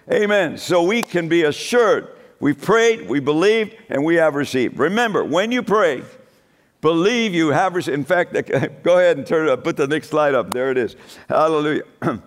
[0.09, 0.57] Amen.
[0.57, 4.79] So we can be assured we've prayed, we believed, and we have received.
[4.79, 6.05] Remember, when you pray,
[6.81, 7.95] Believe you have received.
[7.95, 8.35] In fact,
[8.83, 9.65] go ahead and turn it up.
[9.65, 10.53] Put the next slide up.
[10.53, 10.97] There it is.
[11.31, 11.85] Hallelujah.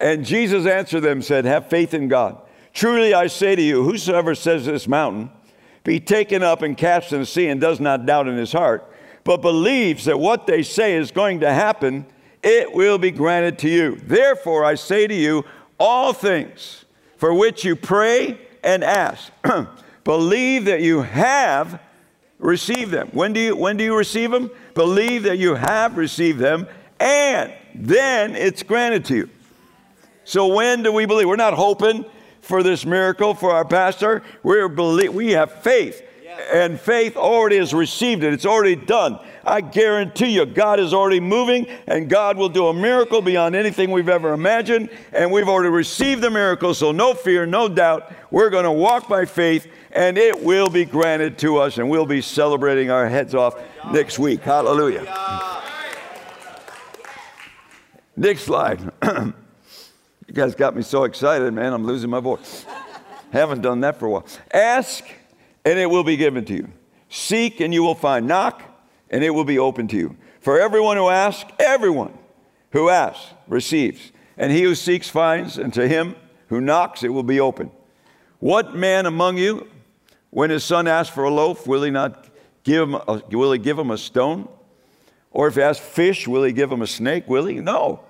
[0.00, 2.42] and Jesus answered them, said, Have faith in God.
[2.74, 5.30] Truly I say to you, whosoever says this mountain,
[5.84, 8.92] be taken up and cast in the sea, and does not doubt in his heart,
[9.28, 12.06] but believes that what they say is going to happen,
[12.42, 13.94] it will be granted to you.
[13.96, 15.44] Therefore I say to you,
[15.78, 16.86] all things
[17.18, 19.30] for which you pray and ask,
[20.04, 21.78] believe that you have
[22.38, 23.10] received them.
[23.12, 24.50] When do you when do you receive them?
[24.72, 26.66] Believe that you have received them
[26.98, 29.30] and then it's granted to you.
[30.24, 31.28] So when do we believe?
[31.28, 32.06] We're not hoping
[32.40, 34.22] for this miracle for our pastor.
[34.42, 36.02] We're believe we have faith.
[36.52, 38.32] And faith already has received it.
[38.32, 39.18] It's already done.
[39.44, 43.90] I guarantee you, God is already moving, and God will do a miracle beyond anything
[43.90, 44.90] we've ever imagined.
[45.12, 48.12] And we've already received the miracle, so no fear, no doubt.
[48.30, 52.06] We're going to walk by faith and it will be granted to us, and we'll
[52.06, 53.58] be celebrating our heads off
[53.90, 54.40] next week.
[54.42, 55.06] Hallelujah.
[58.16, 58.80] Next slide.
[59.02, 59.34] you
[60.32, 61.72] guys got me so excited, man.
[61.72, 62.66] I'm losing my voice.
[63.32, 64.26] Haven't done that for a while.
[64.52, 65.04] Ask,
[65.68, 66.72] and it will be given to you.
[67.10, 68.26] Seek, and you will find.
[68.26, 68.62] Knock,
[69.10, 70.16] and it will be open to you.
[70.40, 72.16] For everyone who asks, everyone
[72.70, 74.12] who asks receives.
[74.38, 77.70] And he who seeks finds, and to him who knocks, it will be open.
[78.38, 79.68] What man among you,
[80.30, 82.28] when his son asks for a loaf, will he not
[82.64, 84.48] give him a, will he give him a stone?
[85.32, 87.28] Or if he asks fish, will he give him a snake?
[87.28, 87.60] Will he?
[87.60, 88.00] No.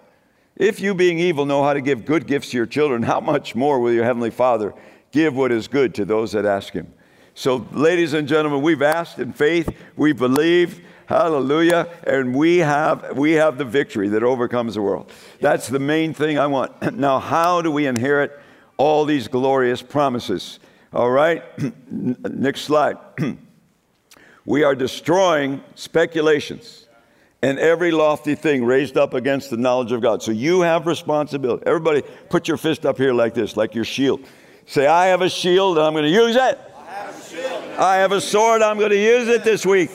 [0.55, 3.57] If you, being evil, know how to give good gifts to your children, how much
[3.57, 4.75] more will your heavenly Father
[5.11, 6.93] give what is good to those that ask him?
[7.39, 13.35] So, ladies and gentlemen, we've asked in faith, we believe, hallelujah, and we have we
[13.35, 15.13] have the victory that overcomes the world.
[15.41, 16.73] That's the main thing I want.
[16.99, 18.37] Now, how do we inherit
[18.77, 20.59] all these glorious promises?
[20.93, 21.45] All right,
[21.93, 22.97] next slide.
[24.45, 26.89] we are destroying speculations
[27.41, 30.25] and every lofty thing raised up against the knowledge of God.
[30.25, 31.63] So you have responsibility.
[31.67, 34.25] Everybody, put your fist up here like this, like your shield.
[34.67, 36.59] Say, I have a shield and I'm going to use it.
[37.79, 39.91] I have, a sword, I'm going to use it this week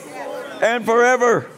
[0.62, 1.50] and forever.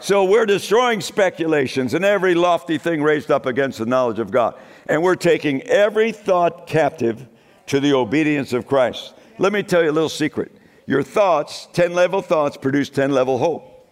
[0.00, 4.56] So we're destroying speculations and every lofty thing raised up against the knowledge of God.
[4.88, 7.28] And we're taking every thought captive
[7.68, 9.14] to the obedience of Christ.
[9.38, 10.50] Let me tell you a little secret.
[10.86, 13.88] Your thoughts, 10 level thoughts, produce 10 level hope.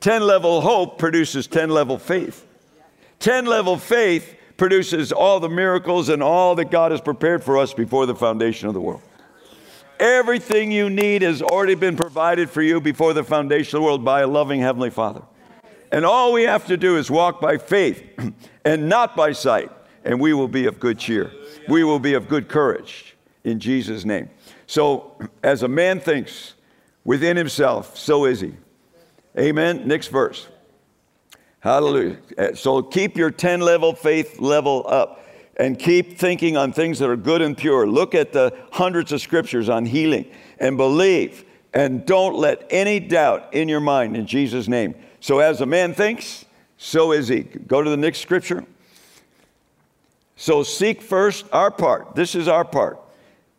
[0.00, 2.46] 10 level hope produces 10 level faith.
[3.18, 7.72] 10 level faith produces all the miracles and all that God has prepared for us
[7.72, 9.00] before the foundation of the world.
[10.02, 14.04] Everything you need has already been provided for you before the foundation of the world
[14.04, 15.22] by a loving Heavenly Father.
[15.92, 18.02] And all we have to do is walk by faith
[18.64, 19.70] and not by sight,
[20.04, 21.30] and we will be of good cheer
[21.68, 24.28] we will be of good courage in Jesus' name.
[24.66, 26.54] So, as a man thinks
[27.04, 28.54] within himself, so is he.
[29.38, 29.86] Amen.
[29.86, 30.48] Next verse.
[31.60, 32.18] Hallelujah.
[32.36, 35.21] Uh, so, keep your 10 level faith level up
[35.56, 37.86] and keep thinking on things that are good and pure.
[37.86, 40.26] Look at the hundreds of scriptures on healing
[40.58, 41.44] and believe
[41.74, 44.94] and don't let any doubt in your mind in Jesus' name.
[45.20, 46.44] So, as a man thinks,
[46.76, 47.42] so is he.
[47.42, 48.64] Go to the next scripture.
[50.42, 52.16] So seek first our part.
[52.16, 52.98] This is our part.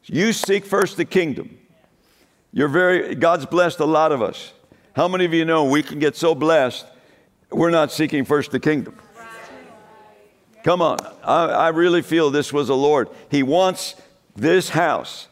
[0.03, 1.57] You seek first the kingdom.
[2.51, 4.51] You're very, God's blessed a lot of us.
[4.93, 6.85] How many of you know we can get so blessed,
[7.49, 8.97] we're not seeking first the kingdom?
[10.63, 10.97] Come on.
[11.23, 13.09] I, I really feel this was the Lord.
[13.29, 13.95] He wants
[14.35, 15.27] this house.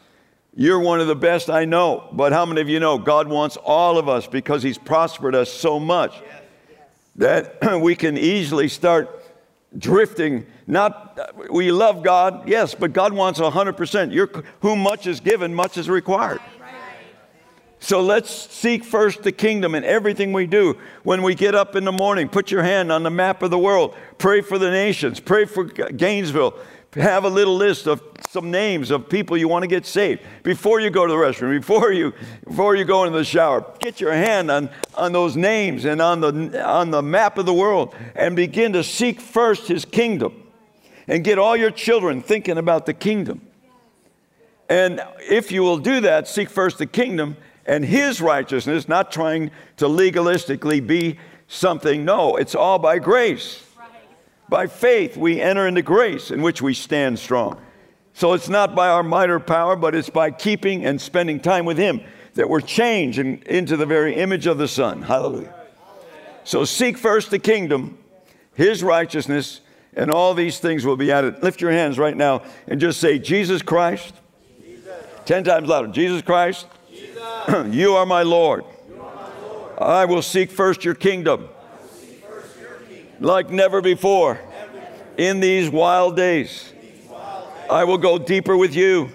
[0.54, 2.08] You're one of the best I know.
[2.12, 5.50] But how many of you know God wants all of us because He's prospered us
[5.50, 6.14] so much
[7.16, 9.22] that we can easily start
[9.76, 10.46] drifting.
[10.66, 11.18] Not
[11.50, 14.12] we love God, yes, but God wants 100%.
[14.12, 14.30] You're,
[14.60, 16.40] whom much is given, much is required.
[17.82, 20.78] So let's seek first the kingdom in everything we do.
[21.02, 23.58] When we get up in the morning, put your hand on the map of the
[23.58, 23.96] world.
[24.18, 25.18] Pray for the nations.
[25.18, 26.56] Pray for Gainesville.
[26.94, 30.22] Have a little list of some names of people you want to get saved.
[30.44, 32.12] Before you go to the restroom, before you,
[32.44, 36.20] before you go into the shower, get your hand on, on those names and on
[36.20, 40.40] the, on the map of the world and begin to seek first his kingdom.
[41.08, 43.40] And get all your children thinking about the kingdom.
[44.68, 47.36] And if you will do that, seek first the kingdom
[47.66, 52.04] and his righteousness, not trying to legalistically be something.
[52.04, 53.64] No, it's all by grace.
[54.48, 57.60] By faith, we enter into grace in which we stand strong.
[58.14, 61.64] So it's not by our might or power, but it's by keeping and spending time
[61.64, 62.02] with him
[62.34, 65.02] that we're changed in, into the very image of the Son.
[65.02, 65.54] Hallelujah.
[66.44, 67.98] So seek first the kingdom,
[68.54, 69.60] his righteousness,
[69.94, 71.42] and all these things will be added.
[71.42, 74.14] Lift your hands right now and just say, Jesus Christ.
[74.62, 75.06] Jesus.
[75.24, 75.88] Ten times louder.
[75.88, 76.66] Jesus Christ.
[77.70, 78.64] you are my Lord.
[79.78, 81.48] I will seek first your kingdom
[83.18, 84.40] like never before
[85.16, 86.72] in these wild days.
[87.70, 89.10] I will go deeper with you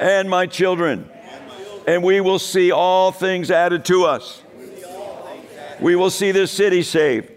[0.00, 1.08] and my children,
[1.86, 4.42] and we will see all things added to us.
[5.80, 7.30] We will see this city saved.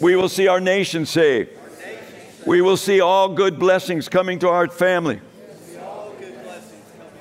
[0.00, 1.50] We will see our nation saved.
[2.46, 5.20] We will see all good blessings coming to our family.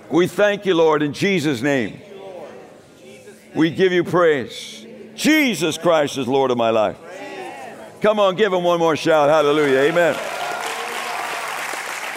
[0.09, 2.01] We thank you, Lord, in Jesus' name.
[3.53, 4.85] We give you praise.
[5.15, 6.97] Jesus Christ is Lord of my life.
[8.01, 9.29] Come on, give him one more shout.
[9.29, 9.79] Hallelujah.
[9.79, 10.15] Amen.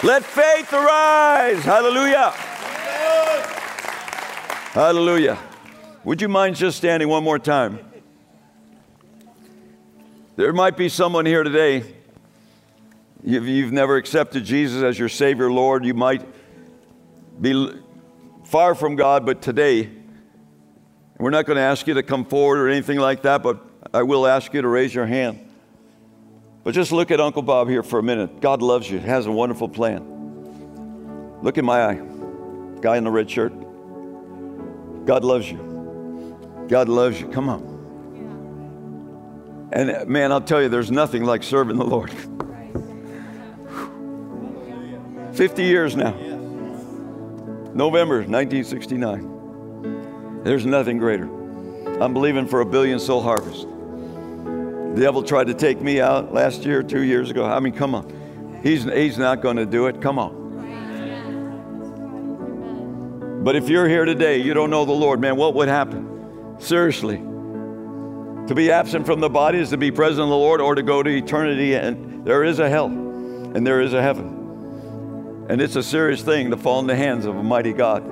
[0.03, 1.63] Let faith arise.
[1.63, 2.31] Hallelujah.
[4.71, 5.37] Hallelujah.
[6.03, 7.79] Would you mind just standing one more time?
[10.35, 11.83] There might be someone here today.
[13.23, 15.85] You've, never accepted Jesus as your Savior, Lord.
[15.85, 16.25] You might
[17.39, 17.82] be
[18.53, 19.89] far from God, but today,
[21.17, 24.03] we're not going to ask you to come forward or anything like that, but I
[24.03, 25.39] will ask you to raise your hand.
[26.63, 28.41] But just look at Uncle Bob here for a minute.
[28.41, 31.39] God loves you, has a wonderful plan.
[31.41, 32.01] Look in my eye,
[32.79, 33.53] guy in the red shirt.
[35.07, 36.67] God loves you.
[36.67, 37.29] God loves you.
[37.29, 37.63] Come on.
[39.73, 42.13] And man, I'll tell you, there's nothing like serving the Lord.
[45.33, 46.32] 50 years now.
[47.75, 50.43] November 1969.
[50.43, 51.25] There's nothing greater.
[52.01, 53.63] I'm believing for a billion soul harvest.
[53.63, 57.45] The devil tried to take me out last year, two years ago.
[57.45, 58.61] I mean, come on.
[58.61, 60.01] He's, he's not going to do it.
[60.01, 60.43] Come on.
[63.43, 66.57] But if you're here today, you don't know the Lord, man, what would happen?
[66.59, 67.17] Seriously.
[67.17, 70.83] To be absent from the body is to be present in the Lord or to
[70.83, 71.73] go to eternity.
[71.73, 74.42] And there is a hell and there is a heaven.
[75.49, 78.03] And it's a serious thing to fall in the hands of a mighty God.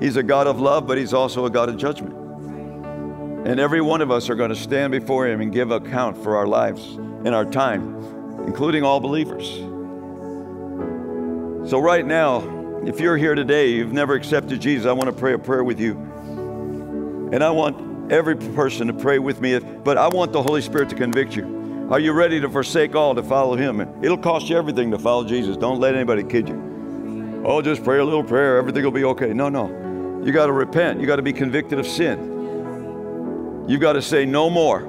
[0.00, 2.14] He's a God of love, but He's also a God of judgment.
[3.46, 6.36] And every one of us are going to stand before Him and give account for
[6.36, 7.96] our lives and our time,
[8.46, 9.48] including all believers.
[11.68, 15.32] So, right now, if you're here today, you've never accepted Jesus, I want to pray
[15.32, 15.94] a prayer with you.
[17.32, 20.88] And I want every person to pray with me, but I want the Holy Spirit
[20.90, 21.57] to convict you.
[21.90, 23.80] Are you ready to forsake all to follow Him?
[24.04, 25.56] It'll cost you everything to follow Jesus.
[25.56, 27.42] Don't let anybody kid you.
[27.46, 29.32] Oh, just pray a little prayer, everything will be okay.
[29.32, 30.22] No, no.
[30.22, 31.00] You got to repent.
[31.00, 33.64] You got to be convicted of sin.
[33.66, 34.82] You've got to say, No more.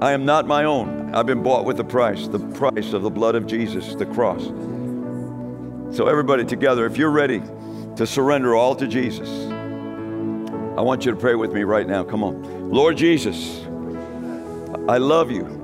[0.00, 1.12] I am not my own.
[1.12, 4.44] I've been bought with a price, the price of the blood of Jesus, the cross.
[5.96, 7.42] So, everybody together, if you're ready
[7.96, 9.28] to surrender all to Jesus,
[10.78, 12.04] I want you to pray with me right now.
[12.04, 12.70] Come on.
[12.70, 13.62] Lord Jesus,
[14.88, 15.57] I love you.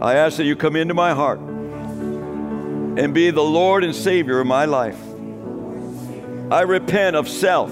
[0.00, 4.46] I ask that you come into my heart and be the Lord and Savior of
[4.46, 4.98] my life.
[6.50, 7.70] I repent of self.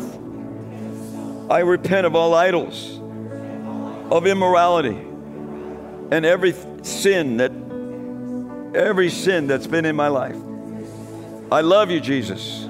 [1.51, 3.01] I repent of all idols,
[4.13, 4.97] of immorality,
[6.11, 7.53] and every sin that
[8.75, 10.37] every sin that's been in my life.
[11.51, 12.65] I love you, Jesus.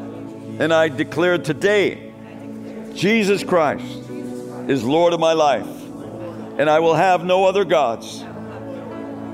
[0.61, 2.13] And I declare today
[2.95, 3.85] Jesus Christ
[4.69, 5.67] is Lord of my life.
[6.59, 8.25] And I will have no other gods.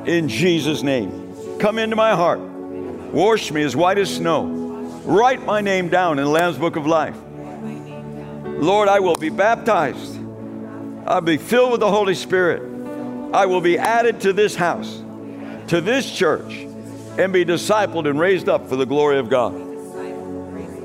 [0.07, 1.59] In Jesus' name.
[1.59, 2.41] Come into my heart.
[2.41, 4.65] Wash me as white as snow
[5.05, 7.17] Write my name down in the Lamb's Book of Life.
[8.47, 10.19] Lord, I will be baptized.
[11.07, 12.63] I'll be filled with the Holy Spirit.
[13.35, 15.03] I will be added to this house,
[15.69, 16.55] to this church,
[17.19, 19.55] and be discipled and raised up for the glory of God.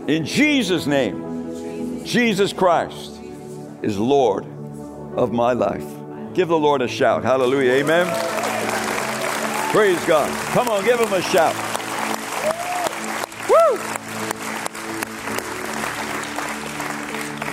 [0.09, 3.22] In Jesus' name, Jesus Christ
[3.82, 4.43] is Lord
[5.15, 5.86] of my life.
[6.34, 7.24] Give the Lord a shout.
[7.24, 7.72] Hallelujah.
[7.72, 8.49] Amen.
[9.70, 10.30] Praise God.
[10.53, 11.55] Come on, give him a shout.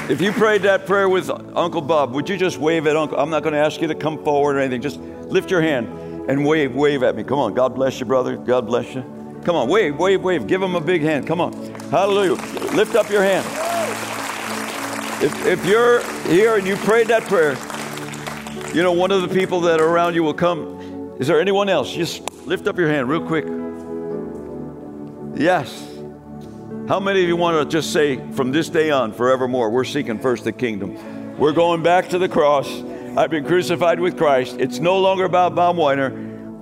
[0.08, 3.18] If you prayed that prayer with Uncle Bob, would you just wave at Uncle?
[3.18, 4.80] I'm not going to ask you to come forward or anything.
[4.80, 5.88] Just lift your hand
[6.30, 7.24] and wave, wave at me.
[7.24, 7.54] Come on.
[7.54, 8.36] God bless you, brother.
[8.36, 9.02] God bless you.
[9.44, 10.46] Come on, wave, wave, wave.
[10.46, 11.26] Give him a big hand.
[11.26, 11.52] Come on.
[11.90, 12.34] Hallelujah.
[12.74, 13.44] Lift up your hand.
[15.22, 17.56] If, if you're here and you prayed that prayer,
[18.72, 20.75] you know, one of the people that are around you will come.
[21.18, 21.92] Is there anyone else?
[21.92, 23.46] Just lift up your hand real quick.
[25.34, 25.88] Yes.
[26.88, 30.18] How many of you want to just say, from this day on, forevermore, we're seeking
[30.18, 31.38] first the kingdom?
[31.38, 32.68] We're going back to the cross.
[33.16, 34.56] I've been crucified with Christ.
[34.58, 36.12] It's no longer about Bob Weiner.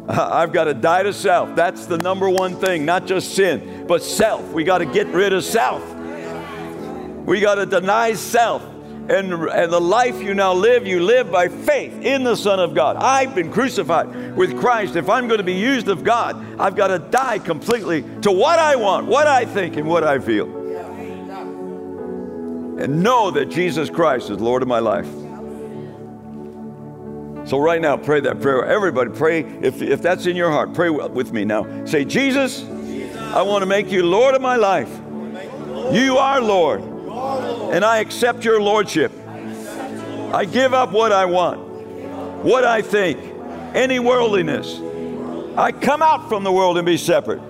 [0.08, 1.56] I've got to die to self.
[1.56, 4.52] That's the number one thing, not just sin, but self.
[4.52, 5.82] We got to get rid of self.
[7.26, 8.62] We got to deny self.
[9.06, 12.74] And, and the life you now live, you live by faith in the Son of
[12.74, 12.96] God.
[12.96, 14.96] I've been crucified with Christ.
[14.96, 18.58] If I'm going to be used of God, I've got to die completely to what
[18.58, 20.46] I want, what I think, and what I feel.
[22.78, 25.06] And know that Jesus Christ is Lord of my life.
[27.46, 28.64] So, right now, pray that prayer.
[28.64, 29.40] Everybody, pray.
[29.40, 31.84] If, if that's in your heart, pray with me now.
[31.84, 34.88] Say, Jesus, I want to make you Lord of my life.
[35.92, 36.93] You are Lord.
[37.72, 39.12] And I accept your Lordship.
[40.32, 41.60] I give up what I want,
[42.44, 43.18] what I think,
[43.74, 44.80] any worldliness.
[45.56, 47.40] I come out from the world and be separate.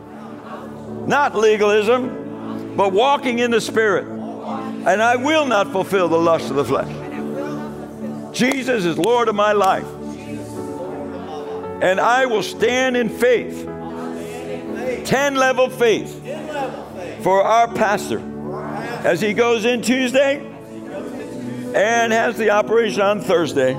[1.07, 4.07] Not legalism, but walking in the Spirit.
[4.07, 8.35] And I will not fulfill the lust of the flesh.
[8.35, 9.87] Jesus is Lord of my life.
[11.83, 13.65] And I will stand in faith,
[15.07, 16.23] 10 level faith,
[17.23, 18.34] for our pastor
[19.05, 20.39] as he goes in Tuesday
[21.75, 23.75] and has the operation on Thursday.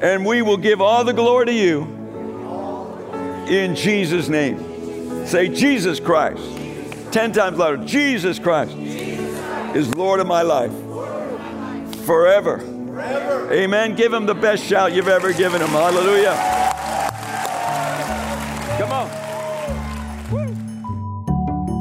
[0.00, 1.82] And we will give all the glory to you
[3.48, 5.26] in Jesus' name.
[5.26, 6.42] Say, Jesus Christ.
[7.12, 7.84] 10 times louder.
[7.84, 10.72] Jesus Christ is Lord of my life
[12.04, 12.60] forever.
[13.50, 13.94] Amen.
[13.94, 15.68] Give him the best shout you've ever given him.
[15.68, 16.34] Hallelujah.
[18.78, 19.08] Come on.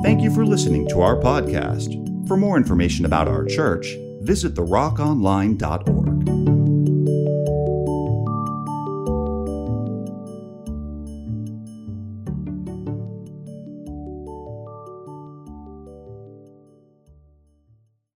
[0.04, 2.05] Thank you for listening to our podcast.
[2.28, 6.65] For more information about our church, visit therockonline.org.